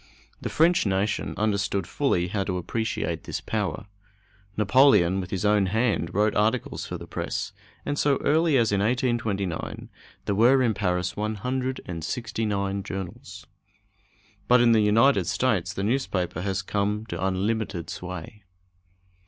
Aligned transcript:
The 0.41 0.49
French 0.49 0.87
nation 0.87 1.35
understood 1.37 1.85
fully 1.85 2.29
how 2.29 2.43
to 2.45 2.57
appreciate 2.57 3.25
this 3.25 3.39
power. 3.39 3.85
Napoleon, 4.57 5.21
with 5.21 5.29
his 5.29 5.45
own 5.45 5.67
hand, 5.67 6.11
wrote 6.11 6.33
articles 6.33 6.87
for 6.87 6.97
the 6.97 7.05
press, 7.05 7.51
and 7.85 7.99
so 7.99 8.17
early 8.23 8.57
as 8.57 8.71
in 8.71 8.79
1829 8.79 9.89
there 10.25 10.33
were 10.33 10.63
in 10.63 10.73
Paris 10.73 11.15
169 11.15 12.81
journals. 12.81 13.45
But 14.47 14.59
in 14.59 14.71
the 14.71 14.81
United 14.81 15.27
States 15.27 15.71
the 15.71 15.83
newspaper 15.83 16.41
has 16.41 16.63
come 16.63 17.05
to 17.05 17.23
unlimited 17.23 17.87
sway. 17.91 18.41